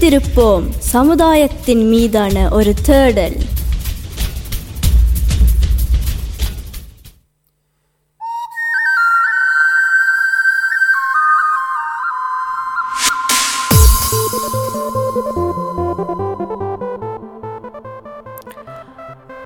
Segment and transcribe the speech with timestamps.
[0.00, 3.36] விழித்திருப்போம் சமுதாயத்தின் மீதான ஒரு தேடல்.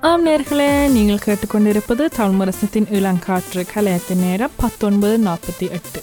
[0.01, 3.65] ஆம் நேர்களே நீங்கள் கேட்டுக்கொண்டிருப்பது தமிழ் முரசத்தின் இளங்காற்று.
[3.73, 6.01] கலையத்தின் நேரம் பத்தொன்பது நாற்பத்தி எட்டு.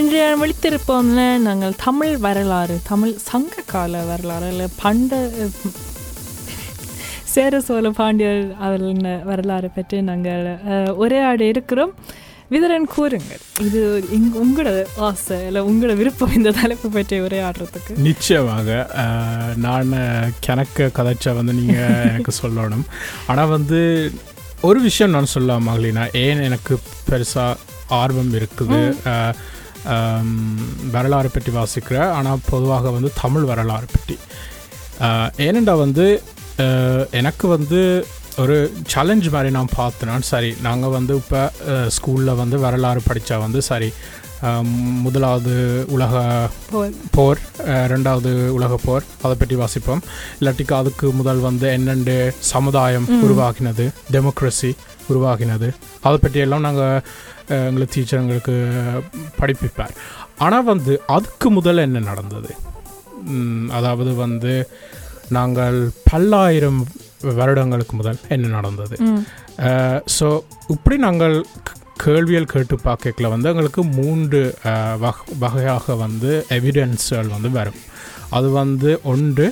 [0.00, 5.18] இன்றைய விழித்திருப்போம்ல நாங்கள் தமிழ் வரலாறு தமிழ் சங்க கால வரலாறு இல்லை பண்ட
[7.32, 10.46] சேர சோழ பாண்டியர் அவர்களின் வரலாறு பற்றி நாங்கள்
[11.02, 11.92] உரையாடி இருக்கிறோம்.
[12.54, 13.42] விதரன் கூறுங்கள்.
[13.66, 13.80] இது
[14.44, 14.78] உங்களோட
[15.08, 18.00] ஆசை இல்லை உங்களோட விருப்பம் இந்த தலைப்பு பற்றி உரையாடுறதுக்கு?
[18.08, 18.80] நிச்சயமாக
[19.66, 19.94] நான்
[20.48, 22.88] கணக்கு கதைச்சா வந்து நீங்கள் எனக்கு சொல்லணும்.
[23.30, 23.80] ஆனால் வந்து
[24.70, 26.74] ஒரு விஷயம் நான் சொல்லலாம் மகளினா ஏன் எனக்கு
[27.08, 27.56] பெருசாக
[28.02, 28.82] ஆர்வம் இருக்குது
[30.94, 34.16] வரலாறு பற்றி வாசிக்கிறேன் ஆனால் பொதுவாக வந்து தமிழ் வரலாறு பற்றி.
[35.48, 36.06] ஏனெண்டா வந்து
[37.20, 37.80] எனக்கு வந்து
[38.42, 38.56] ஒரு
[38.92, 40.26] சேலஞ்ச் மாதிரி நான் பார்த்தேன்.
[40.32, 41.42] சரி நாங்கள் வந்து இப்போ
[41.96, 43.90] ஸ்கூலில் வந்து வரலாறு படித்தா வந்து சரி
[45.06, 45.54] முதலாவது
[45.94, 46.12] உலக
[47.16, 47.40] போர்.
[47.92, 50.02] ரெண்டாவது உலக போர் அதை பற்றி வாசிப்போம்.
[50.40, 52.16] இல்லாட்டிக்கு அதுக்கு முதல் வந்து என்னென்று
[52.52, 54.70] சமுதாயம் உருவாகினது டெமோக்ரஸி
[55.10, 55.68] உருவாகினது.
[56.06, 57.02] அதை பற்றியெல்லாம் நாங்கள்
[57.66, 58.54] எங்களுக்கு டீச்சர் எங்களுக்கு
[59.40, 59.94] படிப்பிப்பார்.
[60.44, 62.50] ஆனால் வந்து அதுக்கு முதல்ல என்ன நடந்தது?
[63.78, 64.54] அதாவது வந்து
[65.36, 65.78] நாங்கள்
[66.10, 66.80] பல்லாயிரம்
[67.38, 68.96] வருடங்களுக்கு முதல் என்ன நடந்தது?
[70.16, 70.28] ஸோ
[70.74, 71.36] இப்படி நாங்கள்
[72.04, 74.40] கேள்விகள் கேட்டு பார்க்கல வந்து எங்களுக்கு மூன்று
[75.42, 77.80] வகையாக வந்து எவிடன்ஸ்கள் வந்து வரும்.
[78.36, 79.46] அது வந்து ஒன்று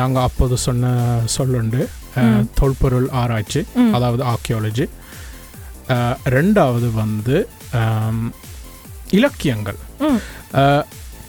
[0.00, 0.92] நாங்கள் அப்போது சொன்ன
[1.36, 1.80] சொல்லுண்டு
[2.58, 3.60] தொல்பொருள் ஆராய்ச்சி.
[3.96, 4.86] அதாவது ஆர்கியாலஜி
[6.36, 7.36] ரெண்டாவது வந்து
[9.18, 9.78] இலக்கியங்கள்.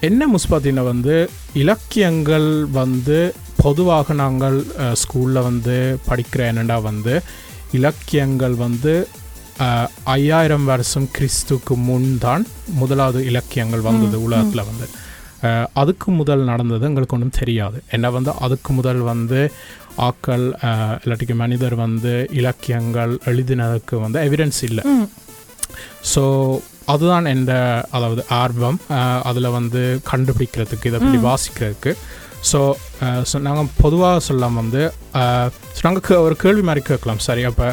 [0.09, 1.15] என்ன முஸ்பாத்தின வந்து
[1.61, 2.49] இலக்கியங்கள்
[2.79, 3.19] வந்து
[3.63, 4.57] பொதுவாக நாங்கள்
[5.01, 5.75] ஸ்கூலில் வந்து
[6.07, 7.13] படிக்கிற என்னடா வந்து
[7.79, 8.93] இலக்கியங்கள் வந்து
[10.15, 12.43] ஐயாயிரம் வருஷம் கிறிஸ்துக்கு முன் தான்
[12.81, 14.87] முதலாவது இலக்கியங்கள் வந்தது உலகத்தில் வந்து.
[15.81, 17.77] அதுக்கு முதல் நடந்தது எங்களுக்கு ஒன்றும் தெரியாது.
[17.95, 19.39] என்ன வந்து அதுக்கு முதல் வந்து
[20.07, 20.45] ஆக்கள்
[21.03, 24.83] இல்லாட்டிக்கு மனிதர் வந்து இலக்கியங்கள் எழுதினதுக்கு வந்து எவிடன்ஸ் இல்லை.
[26.13, 26.23] ஸோ
[26.93, 27.53] அதுதான் எந்த
[27.95, 28.79] அதாவது ஆர்வம்
[29.29, 29.81] அதில் வந்து
[30.11, 31.93] கண்டுபிடிக்கிறதுக்கு இதை பற்றி வாசிக்கிறதுக்கு.
[32.51, 32.59] ஸோ
[33.29, 34.81] ஸோ நாங்கள் பொதுவாக சொல்லலாம் வந்து
[35.85, 37.23] நாங்கள் ஒரு கேள்வி மாதிரி கேட்கலாம்.
[37.27, 37.67] சரி அப்போ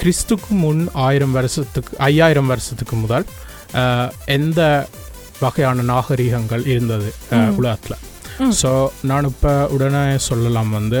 [0.00, 3.26] கிறிஸ்துக்கு முன் ஆயிரம் வருஷத்துக்கு ஐயாயிரம் வருஷத்துக்கு முதல்
[4.36, 4.60] எந்த
[5.44, 7.08] வகையான நாகரிகங்கள் இருந்தது
[7.58, 7.98] உலகத்தில்?
[8.62, 8.70] ஸோ
[9.02, 11.00] நான் இப்போ உடனே சொல்லலாம் வந்து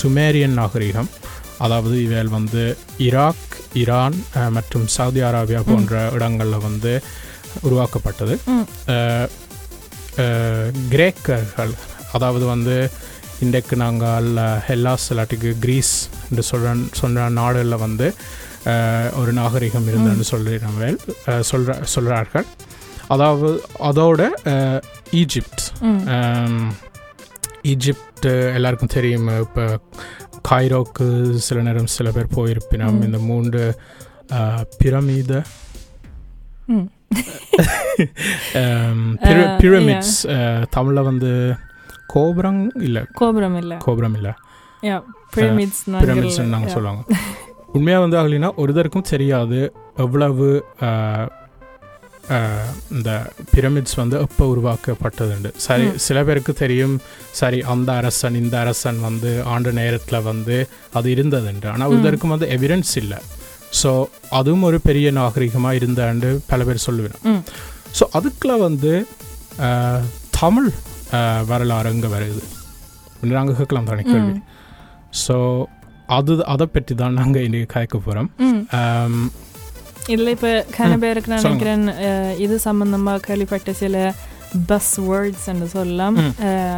[0.00, 1.10] சுமேரியன் நாகரிகம்
[1.58, 2.62] அதாவது இவைகள் வந்து
[2.98, 4.16] ஈராக் ஈரான்
[4.50, 6.92] மற்றும் சவுதி அரேபியா போன்ற இடங்களில் வந்து
[7.62, 8.34] உருவாக்கப்பட்டது.
[10.90, 11.74] கிரேக்கர்கள்
[12.12, 12.76] அதாவது வந்து
[13.40, 14.28] இன்றைக்கு நாங்கள்
[14.68, 15.94] ஹெல்லாஸ் இல்லாட்டிக்கு கிரீஸ்
[16.30, 18.06] என்று சொல்கிற சொல்கிற நாடுகளில் வந்து
[19.16, 20.84] ஒரு நாகரிகம் இருந்ததுன்னு சொல்லிடுறாங்க
[21.40, 22.46] சொல்கிற சொல்கிறார்கள்
[23.08, 24.22] அதாவது அதோட
[25.12, 26.68] ஈஜிப்ட் ம் ஆம்,
[27.64, 29.64] ஈஜிப்ட் எல்லாருக்கும் தெரியும் இப்போ
[30.50, 31.06] காய்ரோக்கு
[31.38, 33.04] சில நேரம் சில பேர் போயிருப்பினோம்.
[33.04, 33.62] இந்த மூன்று
[34.78, 35.32] பிரமித
[38.54, 38.92] Uh,
[39.58, 40.16] பிரமிட்ஸ்
[40.70, 41.30] தமிழில் வந்து
[42.06, 43.02] கோபுரம் இல்லை?
[43.12, 43.76] கோபுரம் இல்லை.
[43.78, 44.32] கோபுரம் இல்லை.
[45.32, 47.02] பிரமிட்ஸ் பிரமிட்ஸ் நாங்கள் சொல்லுவாங்க.
[47.72, 49.58] உண்மையாக வந்து ஆகலினா ஒருத்தருக்கும் தெரியாது
[49.96, 50.48] எவ்வளவு
[50.80, 51.26] அஹ்,
[52.96, 53.10] இந்த
[53.52, 55.86] பிரமிட்ஸ் வந்து எப்போ உருவாக்கப்பட்டதுண்டு சரி.
[56.06, 56.96] சில பேருக்கு தெரியும்
[57.40, 60.56] சரி அந்த அரசன் இந்த அரசன் வந்து ஆண்டு நேரத்தில் வந்து
[60.98, 61.90] அது இருந்ததுண்டு ஆனால்.
[61.92, 63.20] ஒருத்தருக்கும் வந்து எவிடன்ஸ் இல்லை
[63.80, 63.90] ஸோ
[64.38, 67.18] அதுவும் ஒரு பெரிய நாகரிகமாக இருந்தாண்டு பல பேர் சொல்லுவேன்.
[67.98, 68.92] ஸோ அதுக்குள்ள வந்து
[70.40, 70.70] தமிழ்
[71.50, 72.44] வரலாறு அங்கே வருது
[73.38, 74.36] நாங்கள் கேட்கலாம் தானே கேள்வி.
[75.24, 75.36] ஸோ
[76.16, 78.28] அது அதை பற்றி தான் நாங்கள் இன்றைக்கி கதைக்க போகிறோம்
[80.08, 81.44] இதில் இப்போ கன பேருக்கு நான்.
[81.44, 81.84] நினைக்கிறேன்
[82.38, 83.96] இது சம்பந்தமாக கேள்விப்பட்ட சில
[84.66, 86.16] பஸ் வேர்ட்ஸ் என்று சொல்லலாம்.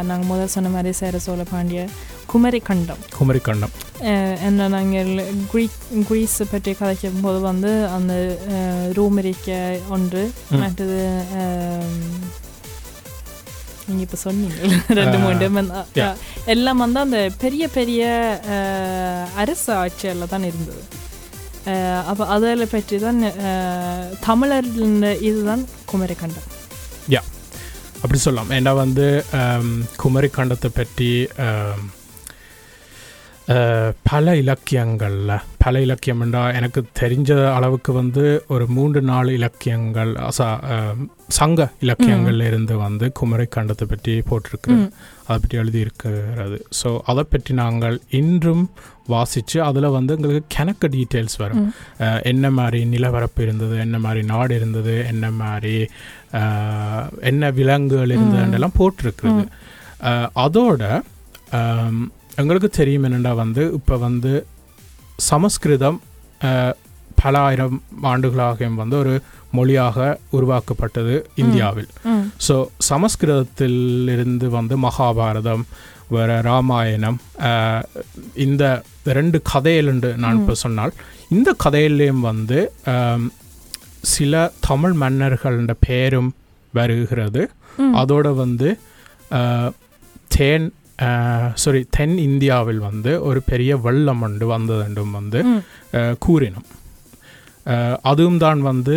[0.03, 1.83] நாங்கள் முதல் சொன்ன மாதிரி சேர சோழ பாண்டிய
[2.25, 3.73] குமரி கண்டம் குமரிக்கண்டம்
[4.05, 5.09] அஹ், என்ன நாங்கள்
[5.51, 8.13] க்ரீக் க்ரீஸை பற்றி கதைக்கும் போது வந்து அந்த
[8.93, 9.49] ரோமரிக்க
[9.89, 10.23] ஒன்று.
[10.59, 10.99] மற்றது
[13.87, 14.57] நீங்கள் இப்போ சொன்னீங்க
[14.93, 15.17] ரெண்டு
[15.95, 16.11] yeah.
[16.45, 18.01] எல்லாம் வந்து அந்த பெரிய பெரிய
[19.35, 20.81] அரசு ஆட்சியில் தான் இருந்தது
[22.05, 24.07] அப்போ அதில் பற்றி தான் அஹ்,
[25.21, 26.47] இதுதான் குமரிக்கண்டம்
[27.09, 27.21] யா
[28.01, 29.05] அப்படி சொல்லலாம் ஏன்னா வந்து
[29.97, 31.09] குமரிக்கண்டத்தை பற்றி
[34.11, 35.33] பல இலக்கியங்களில்.
[35.63, 38.23] பல இலக்கியம் என்றால் எனக்கு தெரிஞ்ச அளவுக்கு வந்து
[38.53, 40.11] ஒரு மூன்று நாலு இலக்கியங்கள்
[41.37, 44.75] சங்க இலக்கியங்கள்ல இருந்து வந்து குமரிக்கண்டத்தை பற்றி போட்டிருக்கு.
[45.25, 46.57] அதை பற்றி எழுதியிருக்கிறது.
[46.79, 48.65] ஸோ அதை பற்றி நாங்கள் இன்றும்
[49.13, 51.69] வாசித்து அதில் வந்து எங்களுக்கு கணக்கு டீட்டெயில்ஸ் வரும்.
[52.31, 55.77] என்ன மாதிரி நிலவரப்பு இருந்தது என்ன மாதிரி நாடு இருந்தது என்ன மாதிரி
[57.31, 59.45] என்ன விலங்குகள் இருந்ததுன்றெல்லாம் போட்டிருக்குது
[60.45, 60.83] அதோட
[62.39, 64.33] எங்களுக்கு தெரியும் என்னென்னா வந்து இப்போ வந்து
[65.29, 65.99] சமஸ்கிருதம்
[67.21, 67.77] பல ஆயிரம்
[68.11, 69.13] ஆண்டுகளாக வந்து ஒரு
[69.57, 69.97] மொழியாக
[70.37, 71.89] உருவாக்கப்பட்டது இந்தியாவில்.
[72.45, 72.55] ஸோ
[72.89, 75.65] சமஸ்கிருதத்திலிருந்து வந்து மகாபாரதம்
[76.15, 77.17] வேற ராமாயணம்
[78.45, 78.63] இந்த
[79.17, 80.93] ரெண்டு கதைகள் என்று நான் இப்போ சொன்னால்.
[81.35, 82.59] இந்த கதையிலையும் வந்து
[84.15, 86.31] சில தமிழ் மன்னர்கள்ன்ற பெயரும்
[86.73, 87.41] வருகிறது.
[88.01, 88.69] அதோட வந்து
[90.35, 90.67] தேன்
[91.57, 95.39] சாரி தென் இந்தியாவில் வந்து ஒரு பெரிய வெள்ளம் ஒன்று வந்ததுண்டும் வந்து
[96.19, 96.67] கூறினோம்
[98.03, 98.95] அதுவும் தான் வந்து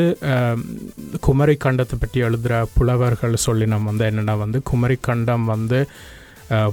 [1.21, 5.81] குமரி கண்டத்தை பற்றி எழுதுகிற புலவர்கள் சொல்லினோம் வந்து என்னென்னா வந்து குமரி கண்டம் வந்து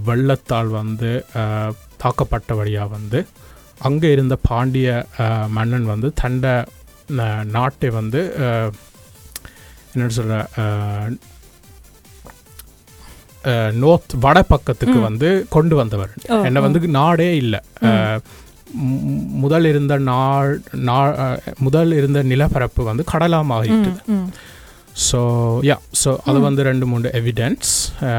[0.06, 1.10] வெள்ளத்தால் வந்து
[1.42, 3.20] அஹ், தாக்கப்பட்டபடியாக வந்து
[3.82, 4.88] அங்கே இருந்த பாண்டிய
[5.52, 6.48] மன்னன் வந்து தண்ட
[7.52, 8.22] நாட்டை வந்து
[9.94, 10.36] என்ன சொல்கிற
[13.80, 14.98] நோர்த் வட பக்கத்துக்கு.
[15.02, 16.12] வந்து கொண்டு வந்தவர்
[16.46, 16.60] என்ன.
[16.60, 17.60] வந்து நாடே இல்லை.
[19.40, 20.52] முதல் இருந்த நாள்
[20.82, 20.98] நா
[21.60, 23.04] முதல் இருந்த நிலப்பரப்பு வந்து
[24.14, 24.28] ம்.
[25.08, 25.20] ஸோ
[25.64, 26.40] யா ஸோ அது.
[26.40, 27.72] வந்து ரெண்டு மூணு எவிடன்ஸ்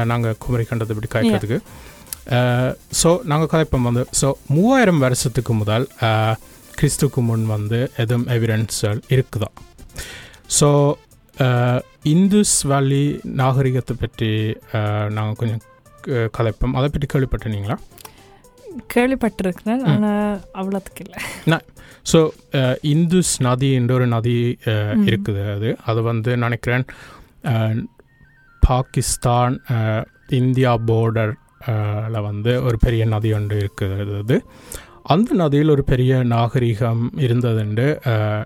[0.03, 1.59] நாங்கள் குமரி கண்டத்தை இப்படி காய்க்கிறதுக்கு
[3.01, 5.87] ஸோ நாங்கள் கதைப்போம் வந்து ஸோ மூவாயிரம் வருஷத்துக்கு முதல்
[6.77, 9.49] கிறிஸ்துக்கு முன் வந்து எதுவும் எவிடன்ஸ்கள் இருக்குதா
[10.59, 10.69] ஸோ
[12.03, 14.57] இந்துஸ் வேலி நாகரிகத்தை பற்றி
[15.09, 15.61] நாங்கள் கொஞ்சம்
[16.01, 17.77] க- கதைப்போம் அதை பற்றி கேள்விப்பட்டிருந்தீங்களா
[18.93, 19.83] கேள்விப்பட்டிருக்கிறேன்.
[19.83, 21.59] ஆனால் அவ்வளோத்துக்கு இல்லை.
[22.11, 22.29] ஸோ
[22.81, 24.57] இந்துஸ் நதி என்ற ஒரு நதி.
[25.05, 25.55] இருக்குது.
[25.55, 26.85] அது அது வந்து நினைக்கிறேன்
[28.59, 29.61] பாகிஸ்தான்
[30.27, 34.19] இந்தியா ல வந்து ஒரு பெரிய நதி ஒன்று இருக்குது.
[34.19, 34.43] அது
[35.03, 37.85] அந்த நதியில் ஒரு பெரிய நாகரிகம் இருந்ததுண்டு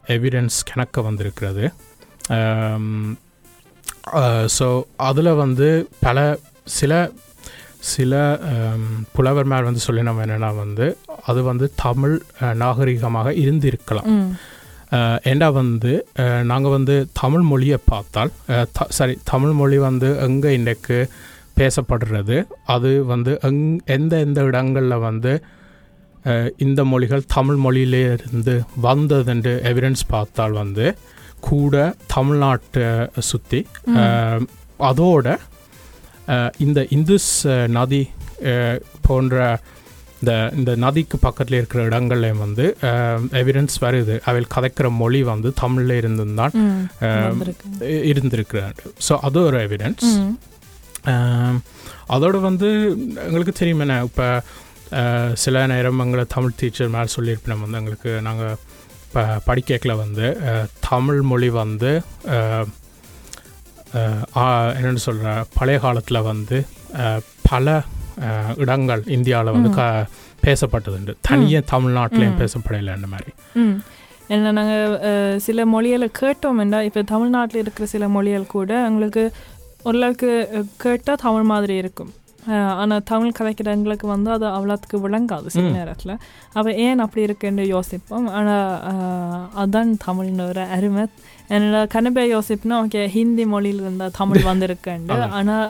[0.07, 1.71] எவிடன்ஸ் கணக்க வந்திருக்கிறது.
[4.57, 4.67] ஸோ
[5.07, 5.69] அதில் வந்து
[6.05, 6.17] பல
[6.79, 6.93] சில
[7.91, 8.13] சில
[9.15, 10.85] புலவர்மார் வந்து சொல்லினோம் என்னென்னா வந்து
[11.29, 12.15] அது வந்து தமிழ்
[12.61, 14.07] நாகரிகமாக இருந்திருக்கலாம்.
[15.29, 15.91] ஏண்டா வந்து
[16.51, 18.31] நாங்கள் வந்து தமிழ் மொழியை பார்த்தால்
[18.97, 20.97] சாரி தமிழ் மொழி வந்து எங்கே இன்றைக்கு
[21.59, 22.37] பேசப்படுறது?
[22.75, 23.61] அது வந்து எங்
[23.97, 25.33] எந்த எந்த இடங்களில் வந்து
[26.65, 28.55] இந்த மொழிகள் தமிழ் மொழியிலே இருந்து
[28.87, 30.85] வந்ததுன்று எவிடன்ஸ் பார்த்தால் வந்து
[31.49, 31.75] கூட
[32.15, 32.87] தமிழ்நாட்டை
[33.29, 33.61] சுற்றி.
[34.89, 35.37] அதோட
[36.65, 37.33] இந்த இந்துஸ்
[37.77, 38.03] நதி
[39.07, 39.35] போன்ற
[40.21, 42.65] இந்த இந்த நதிக்கு பக்கத்தில் இருக்கிற இடங்கள்லையும் வந்து
[43.41, 44.15] எவிடன்ஸ் வருது.
[44.27, 46.53] அவையில் கதைக்கிற மொழி வந்து தமிழில் இருந்துதான்.
[48.11, 48.79] இருந்திருக்கிறாரு.
[49.07, 50.07] ஸோ அது ஒரு எவிடன்ஸ்
[52.15, 52.69] அதோட வந்து
[53.27, 54.27] எங்களுக்கு தெரியும் என்ன இப்போ
[55.43, 57.61] சில நேரம் எங்களை தமிழ் டீச்சர் மேலே சொல்லியிருப்பேன்.
[57.63, 58.57] வந்து எங்களுக்கு நாங்கள்
[59.07, 60.25] இப்போ படிக்கல வந்து
[60.89, 61.91] தமிழ் மொழி வந்து
[64.77, 66.57] என்னென்னு சொல்கிற பழைய காலத்தில் வந்து
[67.49, 67.75] பல
[68.63, 69.83] இடங்கள் இந்தியாவில் வந்து க
[70.45, 71.13] பேசப்பட்டதுண்டு.
[71.29, 72.39] தனியாக தமிழ்நாட்டிலையும்.
[72.41, 73.31] பேசப்படலை அந்த மாதிரி.
[74.35, 79.23] என்ன நாங்கள் சில மொழிகளை கேட்டோம்னா இப்போ தமிழ்நாட்டில் இருக்கிற சில மொழிகள் கூட எங்களுக்கு
[79.87, 80.31] ஓரளவுக்கு
[80.83, 82.11] கேட்டால் தமிழ் மாதிரி இருக்கும்.
[82.81, 85.65] ஆனால் தமிழ் கதைக்கிற எங்களுக்கு வந்து அது அவ்வளோத்துக்கு விளங்காது சில.
[85.77, 86.13] நேரத்தில்
[86.57, 88.67] அப்போ ஏன் அப்படி இருக்குன்னு யோசிப்போம் ஆனால்
[89.63, 91.03] அதான் தமிழ்னு ஒரு அருமை
[91.55, 95.17] என்னோட கனபே யோசிப்புனா ஓகே ஹிந்தி மொழியில் இருந்தால் தமிழ் வந்திருக்குண்டு.
[95.39, 95.67] ஆனால்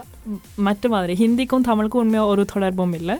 [0.67, 3.17] மற்ற மாதிரி ஹிந்திக்கும் தமிழுக்கும் உண்மையாக ஒரு தொடர்பும் இல்லை.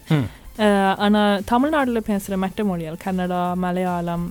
[1.05, 4.25] ஆனால் தமிழ்நாட்டில் பேசுகிற மற்ற மொழிகள் கன்னடா மலையாளம்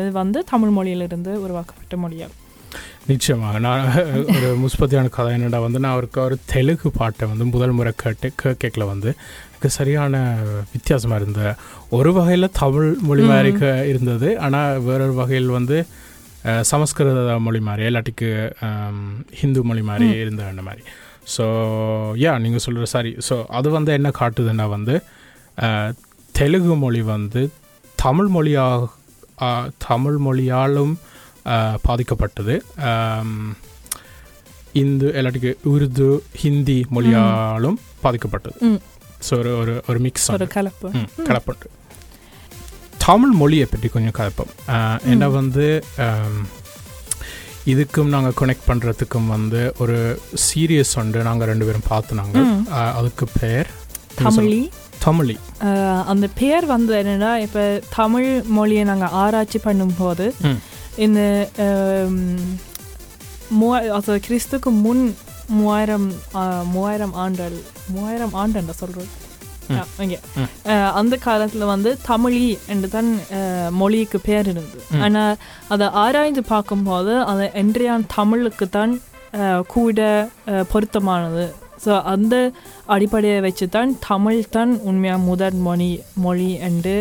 [0.00, 2.34] இது வந்து தமிழ் மொழியிலிருந்து உருவாக்கப்பட்ட மொழிகள்
[3.08, 3.58] நிச்சயமாக.
[3.58, 8.32] நான் ஒரு முஸ்பத்தியான கதை என்னடா வந்து நான் அவருக்கு ஒரு தெலுங்கு பாட்டை வந்து முதல் முறை கேட்டு
[8.42, 9.10] கேட்கல வந்து.
[9.48, 10.36] எனக்கு சரியான
[10.72, 11.54] வித்தியாசமாக இருந்தது
[11.90, 13.22] ஒரு வகையில் தமிழ் மொழி.
[13.22, 14.38] மாதிரி க- இருந்தது.
[14.38, 15.86] ஆனால் வேறொரு வகையில் வந்து
[16.60, 18.30] சமஸ்கிருத மொழி மாதிரி இல்லாட்டிக்கு
[19.34, 20.08] ஹிந்து மொழி மாதிரி.
[20.10, 20.82] இருந்த அந்த மாதிரி.
[21.36, 21.44] ஸோ
[22.24, 23.16] யா நீங்கள் சொல்கிற சாரி.
[23.28, 24.94] ஸோ அது வந்து என்ன காட்டுதுன்னா வந்து
[26.32, 27.42] தெலுங்கு மொழி வந்து
[27.96, 28.88] தமிழ் மொழியாக
[29.88, 30.94] தமிழ் மொழியாலும்
[31.86, 32.54] பாதிக்கப்பட்டது
[34.82, 36.08] இந்து இல்லாட்டிக்கு உருது
[36.42, 38.58] ஹிந்தி மொழியாலும் பாதிக்கப்பட்டது.
[39.28, 40.88] ஸோ ஒரு ஒரு ஒரு மிக்ஸ் ஒரு கலப்பு
[41.28, 41.68] கலப்பட்டு
[43.06, 44.52] தமிழ் மொழியை பற்றி கொஞ்சம் கலப்போம்
[45.04, 45.66] என்ன வந்து
[47.72, 49.96] இதுக்கும் நாங்கள் கனெக்ட் பண்ணுறதுக்கும் வந்து ஒரு
[50.46, 52.38] சீரியஸ் ஒன்று நாங்கள் ரெண்டு பேரும் பார்த்துனாங்க
[52.98, 53.68] அதுக்கு பேர்
[54.22, 54.60] தமிழி
[55.04, 55.36] தமிழி
[56.12, 57.64] அந்த பேர் வந்து என்னன்னா இப்போ
[57.96, 60.26] தமிழ் மொழியை நாங்கள் ஆராய்ச்சி பண்ணும்போது
[63.58, 65.02] மூவா also கிறிஸ்துக்கு முன்
[65.52, 66.08] மூவாயிரம்
[66.72, 67.56] மூவாயிரம் ஆண்டல்
[67.88, 68.34] மூவாயிரம்
[69.70, 69.86] ம்.
[69.98, 70.50] இங்கே ம்.
[70.94, 75.00] அந்த காலத்தில் வந்து தமிழி என்று தான் அஹ், மொழிக்கு பேர் இருந்தது ம்.
[75.04, 75.34] ஆனால்
[75.68, 78.92] அதை ஆராய்ந்து பார்க்கும்போது அது இன்றைய தமிழுக்கு தான்
[79.38, 79.98] அஹ், கூட
[80.70, 81.46] பொருத்தமானது
[81.84, 82.34] ஸோ அந்த
[82.88, 86.94] அடிப்படையை வச்சு தான் தமிழ் தான் உண்மையாக முதல் மொழி மொழி என்று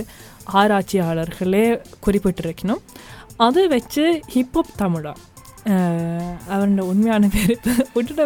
[0.60, 1.64] ஆராய்ச்சியாளர்களே
[2.06, 2.84] குறிப்பிட்டிருக்கணும்
[3.38, 4.04] அது வச்சு
[4.34, 5.14] ஹிப்ஹாப் தமிழா.
[6.50, 8.26] அவரோட உண்மையான பேர் இப்ப விட்டுட்டு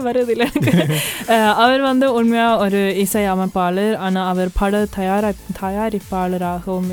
[1.28, 3.96] அஹ், அவர் வந்து உண்மையாக ஒரு இசை அமைப்பாளர்.
[3.98, 5.24] ஆனால் அவர் பட தயார
[5.62, 6.92] தயாரிப்பாளராகவும்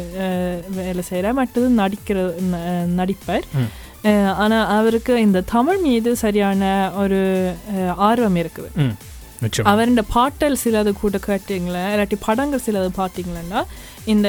[0.79, 2.19] வேலை செய்கிறார் மற்றது நடிக்கிற
[2.97, 3.47] நடிப்பார்.
[4.37, 6.63] ஆனால் அவருக்கு இந்த தமிழ் மீது சரியான
[6.97, 7.21] ஒரு
[8.09, 8.71] ஆர்வம் இருக்குது.
[9.65, 11.83] அவருடைய பாட்டல் சிலது கூட கேட்டீங்களா?
[11.93, 13.61] இல்லாட்டி படங்கள் சிலது பார்த்தீங்களன்னா
[14.07, 14.29] இந்த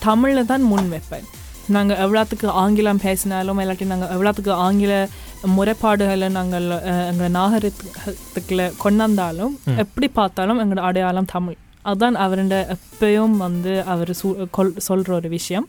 [0.00, 1.26] தமிழில் தான் முன் வைப்பேன்
[1.74, 5.08] நாங்கள் எவ்வளோத்துக்கு ஆங்கிலம் பேசினாலும் இல்லாட்டி நாங்கள் எவ்வளோத்துக்கு ஆங்கில
[5.56, 6.66] முறைப்பாடுகளை நாங்கள்
[7.10, 9.54] எங்கள் நாகரிகத்துக்குள்ள கொண்டாந்தாலும்.
[9.82, 11.56] எப்படி பார்த்தாலும் எங்களோட அடையாளம் தமிழ்.
[11.82, 15.68] அதுதான் அவருடைய எப்பயும் வந்து அவர் சு கொல் சொல்கிற ஒரு விஷயம்.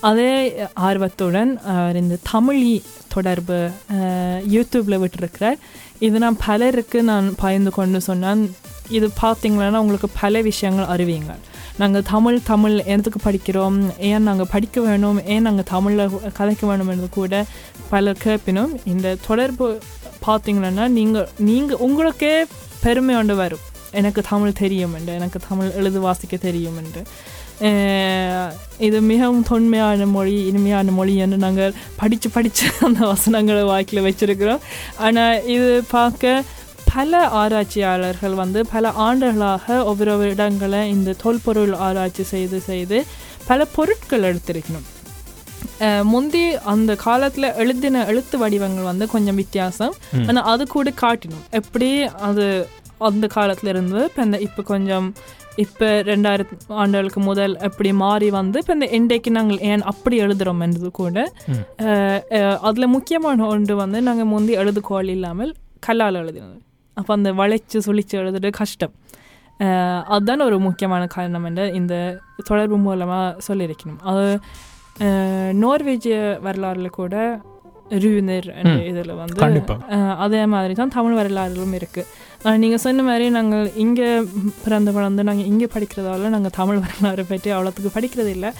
[0.00, 0.32] அதே
[0.88, 2.74] ஆர்வத்துடன் அவர் இந்த தமிழி
[3.14, 3.58] தொடர்பு
[4.54, 5.58] யூடியூப்பில் விட்டுருக்கிறார்.
[6.06, 8.42] இது நான் பலருக்கு நான் பயந்து கொண்டு சொன்னேன்.
[8.96, 11.42] இது பார்த்தீங்கன்னா உங்களுக்கு பல விஷயங்கள் அறிவியுங்கள்
[11.80, 13.76] நாங்கள் தமிழ் தமிழ் எதுக்கு படிக்கிறோம்?
[14.08, 15.18] ஏன் நாங்கள் படிக்க வேணும்?
[15.34, 17.44] ஏன் நாங்கள் தமிழில் கதைக்க வேணும் என்று கூட
[17.92, 19.66] பலர் கேட்பினும் இந்த தொடர்பு
[20.26, 22.34] பார்த்தீங்கன்னா நீங்கள் நீங்கள் உங்களுக்கே
[22.84, 23.64] பெருமை ஒன்று வரும்.
[23.98, 27.02] எனக்கு தமிழ் தெரியும் என்று எனக்கு தமிழ் எழுது வாசிக்க தெரியும் என்று.
[28.86, 34.64] இது மிகவும் தொன்மையான மொழி இனிமையான மொழி என்று நாங்கள் படித்து படித்து அந்த வசனங்களை வாக்கில் வச்சுருக்கிறோம்.
[35.06, 36.44] ஆனால் இது பார்க்க
[36.94, 42.98] பல ஆராய்ச்சியாளர்கள் வந்து பல ஆண்டுகளாக ஒவ்வொரு இடங்களை இந்த தொல்பொருள் ஆராய்ச்சி செய்து செய்து
[43.48, 44.86] பல பொருட்கள் எடுத்திருக்கணும்
[46.12, 46.42] முந்தி
[46.72, 49.94] அந்த காலத்தில் எழுதின எழுத்து வடிவங்கள் வந்து கொஞ்சம் வித்தியாசம்.
[50.28, 51.88] ஆனால் அது கூட காட்டினோம் எப்படி
[52.28, 52.44] அது
[53.08, 55.06] அந்த காலத்தில் இருந்து இப்போ இந்த இப்போ கொஞ்சம்
[55.64, 60.90] இப்போ ரெண்டாயிரத்து ஆண்டுகளுக்கு முதல் எப்படி மாறி வந்து இப்போ இந்த இன்றைக்கு நாங்கள் ஏன் அப்படி எழுதுகிறோம் என்றது
[61.00, 61.16] கூட.
[62.68, 65.52] அதில் முக்கியமான ஒன்று வந்து நாங்கள் முந்தி எழுதுகோள் இல்லாமல்
[65.86, 66.58] கல்லால் எழுதினது
[67.00, 68.94] அப்போ அந்த வளைச்சு சுழிச்சு எழுதுறது கஷ்டம்.
[70.14, 71.94] அதுதான் ஒரு முக்கியமான காரணம் என்று இந்த
[72.48, 74.00] தொடர்பு மூலமாக சொல்லியிருக்கணும்.
[74.10, 74.26] அது
[75.62, 77.14] நோர்வேஜிய வரலாறுல கூட
[78.04, 78.48] ரூனர்.
[78.88, 79.68] இதில் வந்து
[80.24, 84.08] அதே மாதிரி தான் தமிழ் வரலாறுகளும் இருக்குது நீங்கள் சொன்ன மாதிரி நாங்கள் இங்கே
[84.64, 88.50] பிறந்து வளர்ந்து நாங்கள் இங்கே படிக்கிறதால நாங்கள் தமிழ் வரலாறு பற்றி அவ்வளோத்துக்கு படிக்கிறது இல்லை.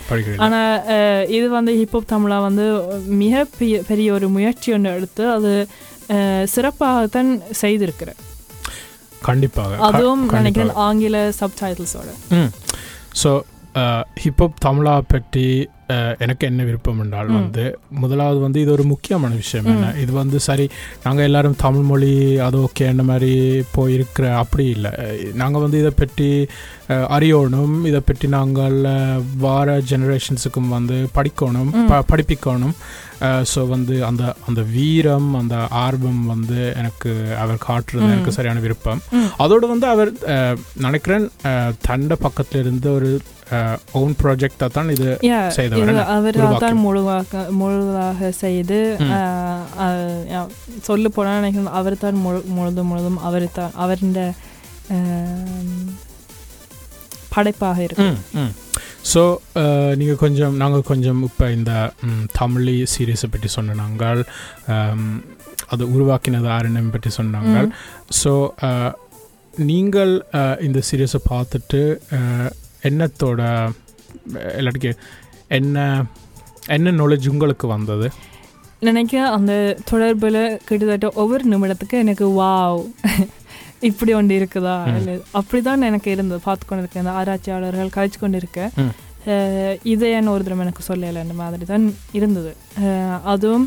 [0.47, 2.66] ஆனால் இது வந்து ஹிப்ஹாப் தமிழா வந்து
[3.23, 5.52] மிக பெரிய பெரிய ஒரு முயற்சி ஒன்று எடுத்து அது
[6.55, 8.21] சிறப்பாகத்தான் செய்திருக்கிறேன்
[9.23, 9.77] கண்டிப்பாக.
[9.88, 10.25] அதுவும்.
[10.31, 12.11] நினைக்கிறேன் ஆங்கில சப்டைட்டில்ஸோட
[13.23, 13.31] ஸோ
[14.25, 15.47] ஹிப்ஹாப் தமிழா பற்றி
[16.25, 17.30] எனக்கு என்ன விருப்பம் என்றால்.
[17.38, 17.64] வந்து
[18.02, 19.92] முதலாவது வந்து இது ஒரு முக்கியமான விஷயம் என்ன.
[20.02, 20.66] இது வந்து சரி
[21.04, 22.12] நாங்கள் எல்லாரும் தமிழ் மொழி
[22.47, 23.33] அது ஓகே அந்த மாதிரி
[23.76, 24.92] போயிருக்கிற அப்படி இல்லை
[25.42, 26.30] நாங்கள் வந்து இதை பற்றி
[27.16, 28.78] அறியணும் இதை பற்றி நாங்கள்
[29.47, 31.71] வார ஜெனரேஷன்ஸுக்கும் வந்து படிக்கணும்.
[31.90, 32.76] ப படிப்பிக்கணும்
[33.52, 37.11] ஸோ வந்து அந்த அந்த வீரம் அந்த ஆர்வம் வந்து எனக்கு
[37.42, 38.11] அவர் காட்டுறது.
[38.14, 39.02] எனக்கு சரியான விருப்பம்.
[39.45, 40.12] அதோடு வந்து அவர்
[40.87, 41.26] நினைக்கிறேன்
[41.88, 43.11] தண்ட பக்கத்துல இருந்து ஒரு
[43.99, 45.07] ஓன் ப்ராஜெக்டாக தான் இது
[45.68, 45.77] என்ன?
[46.16, 46.61] அவர் உருவாக்கி.
[46.64, 48.78] தான் முழுவாக முழுதாக செய்து
[50.82, 54.28] சொல்ல போனால் நினைக்கிறேன் அவர் தான் முழு முழுதும் முழுதும் அவர் தான் அவருடைய
[57.30, 58.54] படைப்பாக இருக்கு ம் ம்
[59.12, 59.23] ஸோ
[59.97, 61.73] நீங்கள் கொஞ்சம் நாங்கள் கொஞ்சம் இப்போ இந்த
[62.38, 64.20] தமிழி சீரீஸை பற்றி சொன்ன நாங்கள்
[65.68, 67.56] அது உருவாக்கினது ஆரண்யம் பற்றி சொன்னாங்க.
[68.23, 68.32] ஸோ
[69.70, 70.12] நீங்கள்
[70.61, 71.80] இந்த சீரீஸை பார்த்துட்டு
[72.82, 73.40] என்னத்தோட
[74.58, 74.92] இல்லாட்டிக்கு
[75.50, 75.76] என்ன
[76.69, 78.07] என்ன நாலேஜ் உங்களுக்கு வந்தது?
[78.83, 79.52] நினைக்கிறேன் அந்த
[79.90, 82.81] தொடர்பில் கிட்டத்தட்ட ஒவ்வொரு நிமிடத்துக்கு எனக்கு வாவ்
[83.81, 84.75] இப்படி ஒன்று இருக்குதா?
[84.85, 84.97] ம்.
[84.99, 86.40] இல்லை அப்படிதான் எனக்கு இருந்தது.
[86.45, 88.71] பார்த்து கொண்டு இருக்கேன் இந்த ஆராய்ச்சியாளர்கள் கழிச்சு கொண்டு இருக்கேன்
[89.93, 91.21] இதை என்ன ஒரு தடவை எனக்கு சொல்லலை?
[91.25, 92.52] அந்த மாதிரி தான் இருந்தது
[93.25, 93.67] அதுவும்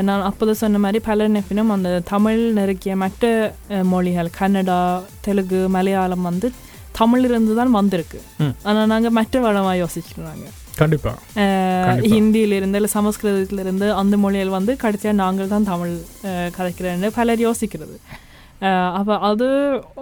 [0.00, 3.24] நான் அப்போது சொன்ன மாதிரி பல நெப்பினும் அந்த தமிழ் நெருக்கிய மற்ற
[3.92, 4.78] மொழிகள் கன்னடா
[5.20, 6.48] தெலுங்கு மலையாளம் வந்து
[6.98, 8.18] தமிழிலிருந்து தான் வந்திருக்கு.
[8.62, 10.46] ஆனால் நாங்கள் மற்ற வளமாக யோசிச்சுக்கிறாங்க
[10.80, 11.12] கண்டிப்பா.
[11.86, 12.10] கண்டிப்பா.
[12.14, 15.94] ஹிந்தியிலிருந்து இல்லை சமஸ்கிருதத்திலிருந்து அந்த மொழியில் வந்து கடைசியாக நாங்கள் தான் தமிழ்
[16.56, 17.96] கதைக்கிறேன்னு பலர் யோசிக்கிறது.
[18.98, 19.48] அப்போ அது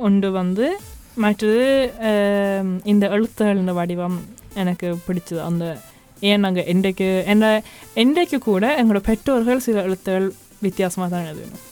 [0.07, 0.67] ஒன்று வந்து
[1.25, 1.65] மற்றது
[2.93, 4.19] இந்த எழுத்துகளின் வடிவம்
[4.63, 5.41] எனக்கு பிடிச்சது.
[5.51, 5.65] அந்த
[6.31, 7.45] ஏன் நாங்கள் இன்றைக்கு என்ன
[8.05, 10.29] இன்றைக்கு கூட எங்களோட பெற்றோர்கள் சில எழுத்துகள்
[10.67, 11.67] வித்தியாசமாக தான் எழுதணும்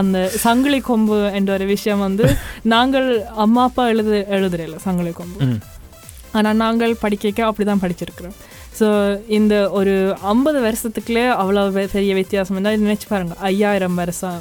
[0.00, 2.26] அந்த சங்கிலி கொம்பு என்ற ஒரு விஷயம் வந்து
[2.72, 3.08] நாங்கள்
[3.44, 5.38] அம்மா அப்பா எழுது எழுதுறல சங்கிலி கொம்பு.
[6.32, 8.36] ஆனால் நாங்கள் படிக்க அப்படி தான் படிச்சிருக்கிறோம்.
[8.78, 8.86] ஸோ
[9.38, 9.94] இந்த ஒரு
[10.32, 11.62] ஐம்பது வருஷத்துக்குள்ளே அவ்வளோ
[11.96, 14.38] பெரிய வித்தியாசம் இருந்தால் நினச்சி பாருங்கள் ஐயாயிரம் வருஷம்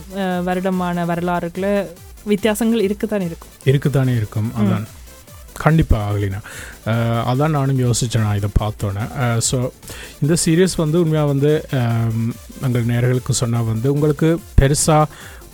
[0.49, 1.69] வருடமான வரலாறுக்குள்ள
[2.31, 3.53] வித்தியாசங்கள் இருக்குதான் இருக்கும்.
[3.71, 4.49] இருக்குதானே இருக்கும்.
[4.61, 4.85] அதான்.
[5.63, 6.39] கண்டிப்பாக ஆகலினா
[7.31, 9.03] அதான் நானும் யோசித்தேன் நான் இதை பார்த்தோன்னே.
[9.49, 9.57] ஸோ
[10.23, 11.51] இந்த சீரியஸ் வந்து உண்மையாக வந்து
[12.67, 14.29] எங்கள் நேர்களுக்கு சொன்னால் வந்து உங்களுக்கு
[14.61, 15.05] பெருசாக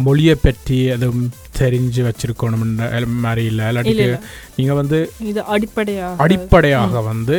[0.06, 3.66] மொழியை பற்றி எதுவும் தெரிஞ்சு வச்சிருக்கணும்ன்ற மாதிரி இல்லை.
[3.68, 4.20] இல்லை இல்லாட்டிக்கு இல்லை
[4.58, 5.00] நீங்கள் வந்து
[5.32, 6.20] இது அடிப்படையாக.
[6.26, 7.38] அடிப்படையாக வந்து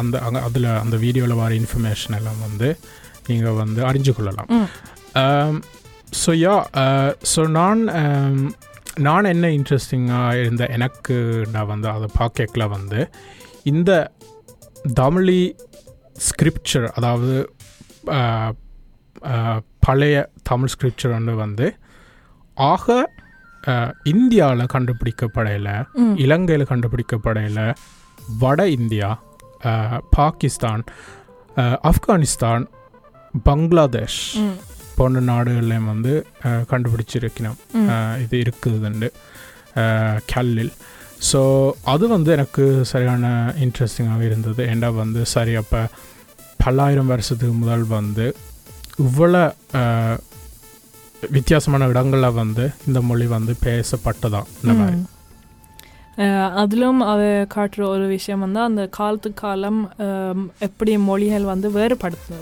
[0.00, 2.70] அந்த அங்கே அதில் அந்த வீடியோவில் வர இன்ஃபர்மேஷன் எல்லாம் வந்து
[3.28, 4.50] நீங்கள் வந்து அறிஞ்சு கொள்ளலாம்.
[6.22, 6.56] ஸோ யா
[7.32, 7.82] ஸோ நான்
[8.96, 11.14] நான் என்ன இன்ட்ரெஸ்டிங்காக இருந்த எனக்கு
[11.52, 13.08] நான் வந்து அதை பார்க்கல வந்து
[13.64, 13.90] இந்த
[14.96, 15.40] தமிழி
[16.28, 17.48] ஸ்கிரிப்சர் அதாவது
[19.80, 21.66] பழைய தமிழ் ஸ்கிரிப்சர் ஒன்று வந்து
[22.56, 23.06] ஆக
[24.04, 26.14] இந்தியாவில் கண்டுபிடிக்கப்படையில் ம்.
[26.16, 27.74] இலங்கையில் கண்டுபிடிக்கப்படையில்
[28.38, 29.18] வட இந்தியா
[30.10, 30.82] பாகிஸ்தான்
[31.82, 32.64] ஆப்கானிஸ்தான்
[33.44, 34.22] பங்களாதேஷ்.
[34.98, 36.12] போன்ற நாடுகள்லையும் வந்து
[36.72, 37.58] கண்டுபிடிச்சிருக்கணும்.
[38.24, 39.08] இது இருக்குதுண்டு.
[40.32, 40.72] கல்லில்.
[41.30, 41.40] ஸோ
[41.92, 43.26] அது வந்து எனக்கு சரியான
[43.64, 44.60] இன்ட்ரெஸ்டிங்காக இருந்தது.
[44.72, 45.80] ஏண்டா வந்து சரி அப்போ
[46.64, 48.26] பல்லாயிரம் வருஷத்துக்கு முதல் வந்து
[49.06, 49.42] இவ்வளோ
[51.34, 54.98] வித்தியாசமான இடங்களில் வந்து இந்த மொழி வந்து பேசப்பட்டதான் இந்த மாதிரி.
[56.54, 57.20] அதிலும் அவ
[57.54, 59.80] காட்டுற ஒரு விஷயம் வந்து அந்த காலத்துக்கு காலம்
[60.58, 62.36] எப்படி மொழிகள் வந்து வேறுபடுத்து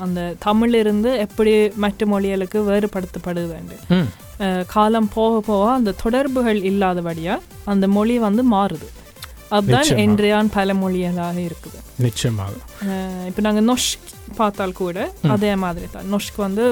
[0.00, 1.52] அந்த தமிழிலிருந்து எப்படி
[1.84, 3.58] மற்ற மொழிகளுக்கு வேறுபடுத்தப்படுது
[4.66, 8.88] காலம் போக போக அந்த தொடர்புகள் இல்லாதபடியா அந்த மொழி வந்து மாறுது
[9.56, 9.90] அதுதான்.
[10.06, 12.54] இன்றையான் பல மொழிகளாக இருக்குது நிச்சயமாக
[13.28, 14.98] இப்போ நாங்கள் நொஷ்க் பார்த்தால் கூட.
[15.28, 16.64] அதே மாதிரி தான் நொஷ்க் வந்து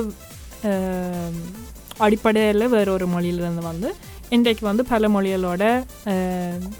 [1.98, 3.88] அடிப்படையில் வேற ஒரு மொழியிலிருந்து வந்து
[4.30, 5.64] இன்றைக்கு வந்து பல மொழிகளோட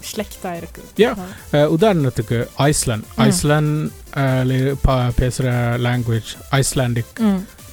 [0.07, 0.87] ஸ்லெக்டாக இருக்குது.
[1.53, 3.05] அஹ், உதாரணத்துக்கு ஐஸ்லாண்ட்.
[3.25, 3.73] ஐஸ்லாண்ட்
[5.17, 7.13] பேசுகிற லாங்குவேஜ் ஐஸ்லாண்டிக்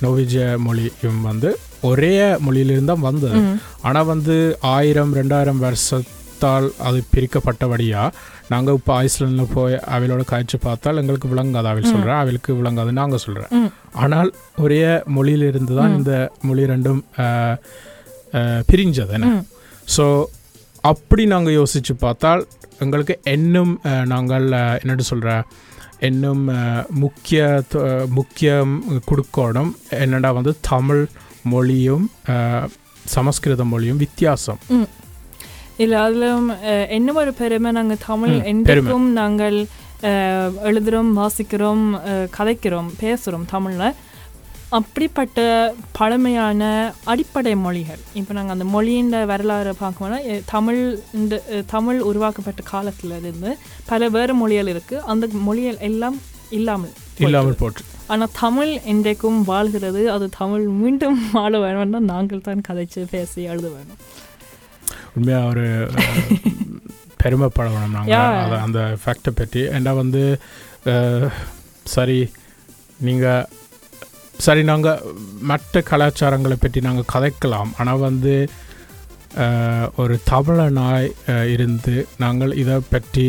[0.03, 1.51] நோவிஜிய மொழியும் வந்து
[1.83, 3.41] ஒரே மொழியிலிருந்து தான் வந்தது
[3.83, 4.35] ஆனால் வந்து
[4.73, 8.03] ஆயிரம் ரெண்டாயிரம் வருஷத்தால் அது பிரிக்கப்பட்டபடியா
[8.51, 11.91] நாங்கள் இப்போ ஐஸ்லாண்டில் போய் அவளோட காய்ச்சி பார்த்தால் எங்களுக்கு விளங்காது அவள்.
[11.93, 13.53] சொல்கிறேன் அவளுக்கு விளங்காது நாங்கள் சொல்கிறேன்.
[13.97, 14.81] ஆனால் ஒரே
[15.15, 15.95] மொழியிலிருந்து தான்.
[15.99, 17.01] இந்த மொழி ரெண்டும்
[18.69, 19.27] பிரிஞ்சது என்ன
[19.89, 20.05] ஸோ
[20.85, 22.43] அப்படி நாங்கள் யோசித்து பார்த்தால்
[22.81, 23.73] எங்களுக்கு இன்னும்
[24.07, 24.47] நாங்கள்
[24.81, 25.33] என்னட்டு சொல்கிற
[26.01, 26.43] இன்னும்
[26.99, 27.43] முக்கிய
[28.11, 28.73] முக்கியம்
[29.09, 29.71] கொடுக்கணும்.
[29.99, 31.03] என்னடா வந்து தமிழ்
[31.45, 32.05] மொழியும்
[33.07, 34.61] சமஸ்கிருத மொழியும் வித்தியாசம்.
[35.77, 36.49] இல்லை அதிலும்
[36.89, 39.57] என்ன ஒரு பெருமை நாங்கள் தமிழ் ம், என்றைக்கும் நாங்கள்
[40.03, 41.85] அஹ், எழுதுறோம் வாசிக்கிறோம்
[42.37, 43.95] கதைக்கிறோம் பேசுகிறோம் தமிழில்.
[44.79, 45.39] அப்படிப்பட்ட
[45.99, 46.63] பழமையான
[47.13, 48.03] அடிப்படை மொழிகள்.
[48.21, 50.19] இப்போ நாங்கள் அந்த மொழியின் வரலாறு பார்க்கணும்னா
[50.55, 50.83] தமிழ்
[51.21, 51.43] இந்த
[51.75, 53.53] தமிழ் உருவாக்கப்பட்ட காலத்துல இருந்து
[53.91, 56.19] பல வேறு மொழிகள் இருக்குது அந்த மொழிகள் எல்லாம்
[56.59, 56.95] இல்லாமல்
[57.27, 57.83] இல்லாமல் போட்டு.
[58.13, 64.01] ஆனால் தமிழ் இன்றைக்கும் வாழ்கிறது அது தமிழ் மீண்டும் வாழ வேணும்னா நாங்கள் தான் கதைச்சு பேசி எழுத வேணும்
[65.19, 65.67] உண்மையாக ஒரு
[67.23, 67.93] பெருமைப்படணும்.
[67.97, 69.61] நாங்கள் அந்த ஃபேக்டை பற்றி.
[69.77, 70.23] ஏண்டா வந்து
[71.95, 72.19] சரி
[73.07, 73.47] நீங்கள்
[74.45, 75.03] சரி நாங்கள்
[75.51, 77.73] மற்ற கலாச்சாரங்களை பற்றி நாங்கள் கதைக்கலாம்.
[77.81, 78.35] ஆனால் வந்து
[80.03, 81.11] ஒரு தமிழனாய்
[81.55, 83.27] இருந்து நாங்கள் இதை பற்றி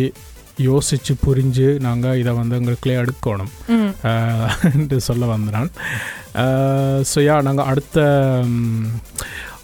[0.68, 3.52] யோசித்து புரிஞ்சு நாங்கள் இதை வந்து எங்களுக்குள்ளே எடுக்கணும்.
[4.72, 5.70] என்று சொல்ல வந்தான்.
[7.12, 8.06] ஸோ யா நாங்கள் அடுத்த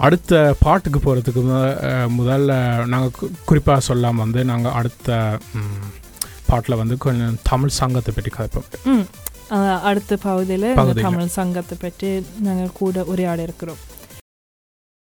[0.05, 1.41] அடுத்த பாட்டுக்கு போகிறதுக்கு
[2.19, 2.51] முதல்ல
[2.93, 5.39] நாங்கள் குறிப்பாக சொல்லாம வந்து நாங்கள் அடுத்த
[6.47, 9.05] பாட்டில் வந்து கொஞ்சம் தமிழ் சங்கத்தை பற்றி கதைப்போம்.
[9.81, 10.67] அடுத்த பகுதியில்.
[11.01, 12.09] தமிழ் சங்கத்தை பற்றி
[12.39, 13.81] நாங்கள் கூட உரையாட இருக்கிறோம்